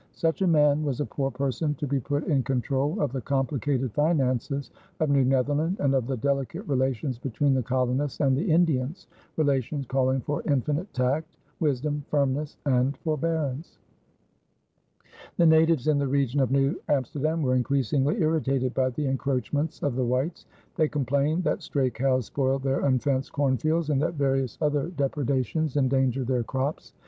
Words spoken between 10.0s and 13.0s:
for infinite tact, wisdom, firmness, and